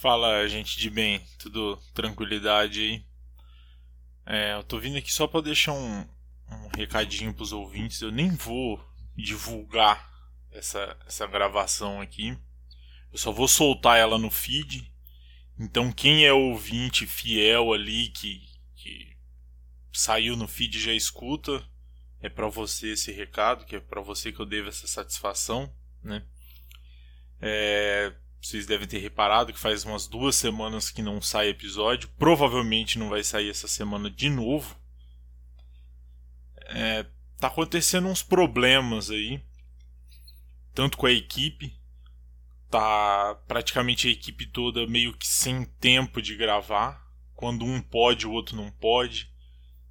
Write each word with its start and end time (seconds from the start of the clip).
Fala, 0.00 0.46
gente 0.46 0.78
de 0.78 0.88
bem, 0.88 1.20
tudo 1.40 1.76
tranquilidade 1.92 2.80
aí? 2.82 3.04
É, 4.24 4.54
eu 4.54 4.62
tô 4.62 4.78
vindo 4.78 4.96
aqui 4.96 5.12
só 5.12 5.26
para 5.26 5.40
deixar 5.40 5.72
um, 5.72 6.08
um 6.52 6.68
recadinho 6.76 7.34
pros 7.34 7.52
ouvintes. 7.52 8.00
Eu 8.00 8.12
nem 8.12 8.30
vou 8.30 8.80
divulgar 9.16 10.08
essa, 10.52 10.96
essa 11.04 11.26
gravação 11.26 12.00
aqui. 12.00 12.38
Eu 13.10 13.18
só 13.18 13.32
vou 13.32 13.48
soltar 13.48 13.98
ela 13.98 14.16
no 14.18 14.30
feed. 14.30 14.88
Então, 15.58 15.90
quem 15.90 16.24
é 16.24 16.32
ouvinte 16.32 17.04
fiel 17.04 17.72
ali 17.72 18.10
que, 18.10 18.46
que 18.76 19.16
saiu 19.92 20.36
no 20.36 20.46
feed 20.46 20.78
já 20.78 20.92
escuta, 20.92 21.68
é 22.20 22.28
para 22.28 22.46
você 22.46 22.92
esse 22.92 23.10
recado, 23.10 23.64
que 23.64 23.74
é 23.74 23.80
para 23.80 24.00
você 24.00 24.30
que 24.30 24.38
eu 24.38 24.46
devo 24.46 24.68
essa 24.68 24.86
satisfação, 24.86 25.74
né? 26.04 26.24
É, 27.40 28.14
vocês 28.40 28.66
devem 28.66 28.86
ter 28.86 28.98
reparado 28.98 29.52
que 29.52 29.58
faz 29.58 29.84
umas 29.84 30.06
duas 30.06 30.36
semanas 30.36 30.90
que 30.90 31.02
não 31.02 31.20
sai 31.20 31.48
episódio. 31.48 32.08
Provavelmente 32.18 32.98
não 32.98 33.08
vai 33.08 33.22
sair 33.24 33.50
essa 33.50 33.66
semana 33.66 34.08
de 34.08 34.30
novo. 34.30 34.76
É, 36.66 37.04
tá 37.38 37.48
acontecendo 37.48 38.08
uns 38.08 38.22
problemas 38.22 39.10
aí. 39.10 39.42
Tanto 40.72 40.96
com 40.96 41.06
a 41.06 41.12
equipe. 41.12 41.76
Tá 42.70 43.34
praticamente 43.48 44.06
a 44.06 44.10
equipe 44.10 44.46
toda 44.46 44.86
meio 44.86 45.16
que 45.16 45.26
sem 45.26 45.64
tempo 45.64 46.22
de 46.22 46.36
gravar. 46.36 47.06
Quando 47.34 47.64
um 47.64 47.80
pode, 47.80 48.26
o 48.26 48.32
outro 48.32 48.56
não 48.56 48.70
pode. 48.70 49.32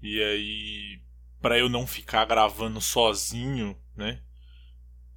E 0.00 0.22
aí, 0.22 1.02
para 1.40 1.58
eu 1.58 1.68
não 1.68 1.86
ficar 1.86 2.24
gravando 2.24 2.80
sozinho, 2.80 3.76
né? 3.94 4.22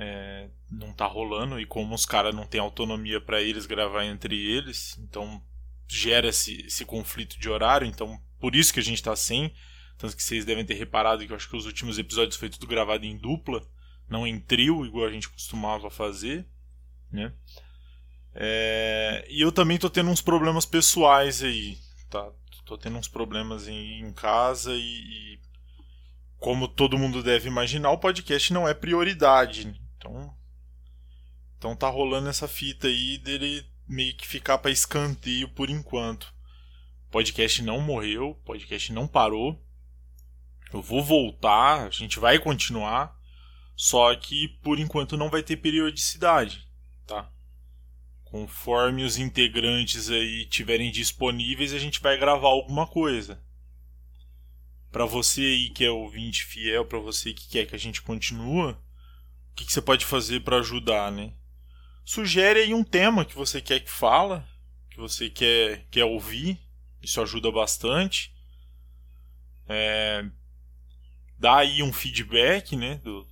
É, 0.00 0.48
não 0.70 0.92
tá 0.92 1.06
rolando 1.06 1.58
e 1.58 1.66
como 1.66 1.92
os 1.92 2.06
caras 2.06 2.32
não 2.32 2.46
têm 2.46 2.60
autonomia 2.60 3.20
para 3.20 3.42
eles 3.42 3.66
gravar 3.66 4.04
entre 4.04 4.36
eles, 4.36 4.96
então 5.00 5.42
gera 5.88 6.28
esse, 6.28 6.64
esse 6.66 6.84
conflito 6.84 7.36
de 7.36 7.50
horário, 7.50 7.84
então 7.84 8.16
por 8.38 8.54
isso 8.54 8.72
que 8.72 8.78
a 8.78 8.82
gente 8.82 9.02
tá 9.02 9.16
sem, 9.16 9.52
tanto 9.96 10.16
que 10.16 10.22
vocês 10.22 10.44
devem 10.44 10.64
ter 10.64 10.74
reparado 10.74 11.26
que 11.26 11.32
eu 11.32 11.36
acho 11.36 11.50
que 11.50 11.56
os 11.56 11.66
últimos 11.66 11.98
episódios 11.98 12.36
foi 12.36 12.48
tudo 12.48 12.68
gravado 12.68 13.04
em 13.04 13.16
dupla, 13.16 13.60
não 14.08 14.24
em 14.24 14.38
trio, 14.38 14.86
igual 14.86 15.06
a 15.06 15.10
gente 15.10 15.28
costumava 15.28 15.90
fazer, 15.90 16.46
né? 17.10 17.32
É, 18.34 19.26
e 19.28 19.40
eu 19.40 19.50
também 19.50 19.78
tô 19.78 19.90
tendo 19.90 20.10
uns 20.10 20.20
problemas 20.20 20.64
pessoais 20.64 21.42
aí, 21.42 21.76
tá? 22.08 22.30
Tô 22.64 22.78
tendo 22.78 22.98
uns 22.98 23.08
problemas 23.08 23.66
em, 23.66 24.00
em 24.00 24.12
casa 24.12 24.72
e, 24.74 24.78
e 24.78 25.40
como 26.38 26.68
todo 26.68 26.98
mundo 26.98 27.22
deve 27.22 27.48
imaginar, 27.48 27.90
o 27.90 27.98
podcast 27.98 28.52
não 28.52 28.68
é 28.68 28.74
prioridade. 28.74 29.74
Então, 31.58 31.74
tá 31.74 31.88
rolando 31.88 32.28
essa 32.28 32.46
fita 32.46 32.86
aí 32.86 33.18
dele 33.18 33.66
meio 33.86 34.14
que 34.14 34.26
ficar 34.26 34.58
para 34.58 34.70
escanteio 34.70 35.48
por 35.48 35.68
enquanto. 35.68 36.32
O 37.08 37.10
podcast 37.10 37.62
não 37.62 37.80
morreu, 37.80 38.30
o 38.30 38.34
podcast 38.34 38.92
não 38.92 39.08
parou. 39.08 39.60
Eu 40.72 40.80
vou 40.80 41.02
voltar, 41.02 41.86
a 41.86 41.90
gente 41.90 42.20
vai 42.20 42.38
continuar, 42.38 43.18
só 43.74 44.14
que 44.14 44.48
por 44.62 44.78
enquanto 44.78 45.16
não 45.16 45.30
vai 45.30 45.42
ter 45.42 45.56
periodicidade, 45.56 46.68
tá? 47.06 47.32
Conforme 48.24 49.02
os 49.02 49.16
integrantes 49.16 50.10
aí 50.10 50.44
tiverem 50.44 50.92
disponíveis, 50.92 51.72
a 51.72 51.78
gente 51.78 52.00
vai 52.00 52.18
gravar 52.18 52.48
alguma 52.48 52.86
coisa. 52.86 53.42
Para 54.92 55.06
você 55.06 55.40
aí 55.40 55.70
que 55.70 55.84
é 55.84 55.90
ouvinte 55.90 56.44
fiel, 56.44 56.84
para 56.84 56.98
você 56.98 57.32
que 57.32 57.48
quer 57.48 57.66
que 57.66 57.74
a 57.74 57.78
gente 57.78 58.02
continue, 58.02 58.72
o 58.72 58.76
que, 59.56 59.64
que 59.64 59.72
você 59.72 59.80
pode 59.80 60.04
fazer 60.04 60.40
para 60.40 60.58
ajudar, 60.58 61.10
né? 61.10 61.32
Sugere 62.08 62.60
aí 62.60 62.72
um 62.72 62.82
tema 62.82 63.22
que 63.22 63.34
você 63.34 63.60
quer 63.60 63.80
que 63.80 63.90
fala, 63.90 64.48
que 64.90 64.96
você 64.96 65.28
quer, 65.28 65.84
quer 65.90 66.06
ouvir. 66.06 66.58
Isso 67.02 67.20
ajuda 67.20 67.52
bastante. 67.52 68.32
É, 69.68 70.24
dá 71.38 71.58
aí 71.58 71.82
um 71.82 71.92
feedback 71.92 72.74
né, 72.76 72.94
do, 73.04 73.28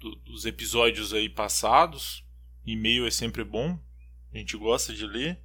do, 0.00 0.14
dos 0.14 0.46
episódios 0.46 1.12
aí 1.12 1.28
passados. 1.28 2.24
E-mail 2.64 3.06
é 3.06 3.10
sempre 3.10 3.44
bom. 3.44 3.78
A 4.32 4.38
gente 4.38 4.56
gosta 4.56 4.94
de 4.94 5.06
ler. 5.06 5.38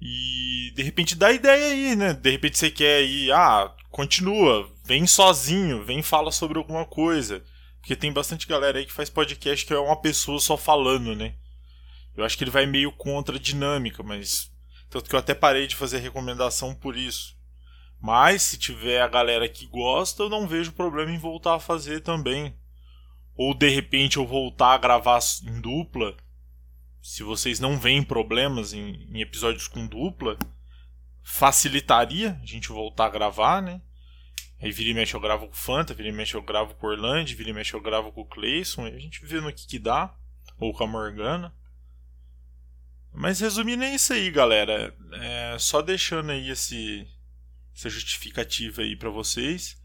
E 0.00 0.72
de 0.76 0.82
repente 0.84 1.16
dá 1.16 1.32
ideia 1.32 1.72
aí, 1.72 1.96
né? 1.96 2.12
De 2.12 2.30
repente 2.30 2.56
você 2.56 2.70
quer 2.70 3.02
ir, 3.02 3.32
ah, 3.32 3.74
continua, 3.90 4.72
vem 4.84 5.08
sozinho, 5.08 5.82
vem 5.82 6.04
fala 6.04 6.30
sobre 6.30 6.56
alguma 6.56 6.86
coisa. 6.86 7.44
Porque 7.84 7.94
tem 7.94 8.10
bastante 8.10 8.46
galera 8.46 8.78
aí 8.78 8.86
que 8.86 8.92
faz 8.94 9.10
podcast 9.10 9.66
que 9.66 9.74
é 9.74 9.78
uma 9.78 10.00
pessoa 10.00 10.40
só 10.40 10.56
falando, 10.56 11.14
né? 11.14 11.34
Eu 12.16 12.24
acho 12.24 12.34
que 12.38 12.42
ele 12.42 12.50
vai 12.50 12.64
meio 12.64 12.90
contra 12.90 13.36
a 13.36 13.38
dinâmica, 13.38 14.02
mas. 14.02 14.50
Tanto 14.88 15.06
que 15.06 15.14
eu 15.14 15.18
até 15.18 15.34
parei 15.34 15.66
de 15.66 15.76
fazer 15.76 15.98
recomendação 15.98 16.74
por 16.74 16.96
isso. 16.96 17.36
Mas 18.00 18.42
se 18.42 18.56
tiver 18.56 19.02
a 19.02 19.06
galera 19.08 19.46
que 19.50 19.66
gosta, 19.66 20.22
eu 20.22 20.30
não 20.30 20.48
vejo 20.48 20.72
problema 20.72 21.10
em 21.10 21.18
voltar 21.18 21.56
a 21.56 21.60
fazer 21.60 22.00
também. 22.00 22.56
Ou 23.36 23.52
de 23.52 23.68
repente 23.68 24.16
eu 24.16 24.26
voltar 24.26 24.72
a 24.72 24.78
gravar 24.78 25.20
em 25.42 25.60
dupla. 25.60 26.16
Se 27.02 27.22
vocês 27.22 27.60
não 27.60 27.76
veem 27.76 28.02
problemas 28.02 28.72
em, 28.72 28.94
em 29.12 29.20
episódios 29.20 29.68
com 29.68 29.86
dupla, 29.86 30.38
facilitaria 31.22 32.40
a 32.42 32.46
gente 32.46 32.68
voltar 32.68 33.06
a 33.06 33.10
gravar, 33.10 33.60
né? 33.60 33.82
Aí 34.64 34.72
vira 34.72 34.88
e 34.88 34.94
mexe 34.94 35.14
eu 35.14 35.20
gravo 35.20 35.46
com 35.46 35.52
o 35.52 35.56
Fanta, 35.56 35.92
vira 35.92 36.08
e 36.08 36.12
mexe 36.12 36.34
eu 36.34 36.40
gravo 36.40 36.74
com 36.76 36.86
o 36.86 36.90
Orlando, 36.90 37.36
vira 37.36 37.50
e 37.50 37.52
mexe 37.52 37.74
eu 37.74 37.82
gravo 37.82 38.10
com 38.10 38.22
o 38.22 38.26
Clayson, 38.26 38.88
e 38.88 38.94
a 38.94 38.98
gente 38.98 39.22
vê 39.22 39.38
no 39.38 39.52
que, 39.52 39.66
que 39.66 39.78
dá, 39.78 40.16
ou 40.58 40.72
com 40.72 40.84
a 40.84 40.86
Morgana. 40.86 41.54
Mas 43.12 43.40
resumindo 43.40 43.84
é 43.84 43.94
isso 43.94 44.14
aí, 44.14 44.30
galera. 44.30 44.96
É, 45.20 45.58
só 45.58 45.82
deixando 45.82 46.32
aí 46.32 46.48
esse, 46.48 47.06
essa 47.76 47.90
justificativa 47.90 48.80
aí 48.80 48.96
para 48.96 49.10
vocês. 49.10 49.76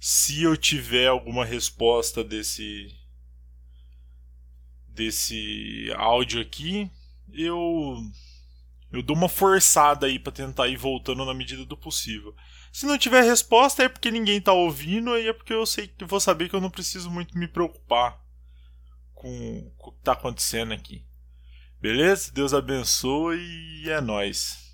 Se 0.00 0.42
eu 0.42 0.56
tiver 0.56 1.06
alguma 1.06 1.44
resposta 1.44 2.24
desse 2.24 2.92
desse 4.88 5.92
áudio 5.94 6.40
aqui, 6.40 6.90
eu 7.32 7.96
eu 8.90 9.02
dou 9.02 9.14
uma 9.14 9.28
forçada 9.28 10.06
aí 10.06 10.18
para 10.18 10.32
tentar 10.32 10.66
ir 10.66 10.76
voltando 10.76 11.24
na 11.24 11.32
medida 11.32 11.64
do 11.64 11.76
possível. 11.76 12.34
Se 12.76 12.84
não 12.84 12.98
tiver 12.98 13.22
resposta 13.22 13.84
é 13.84 13.88
porque 13.88 14.10
ninguém 14.10 14.38
tá 14.38 14.52
ouvindo, 14.52 15.10
aí 15.14 15.28
é 15.28 15.32
porque 15.32 15.54
eu 15.54 15.64
sei 15.64 15.88
que 15.88 16.04
vou 16.04 16.20
saber 16.20 16.50
que 16.50 16.54
eu 16.54 16.60
não 16.60 16.68
preciso 16.68 17.10
muito 17.10 17.38
me 17.38 17.48
preocupar 17.48 18.22
com, 19.14 19.72
com 19.78 19.88
o 19.88 19.92
que 19.94 20.02
tá 20.02 20.12
acontecendo 20.12 20.74
aqui. 20.74 21.02
Beleza? 21.80 22.30
Deus 22.30 22.52
abençoe 22.52 23.38
e 23.82 23.88
é 23.88 23.98
nós. 24.02 24.65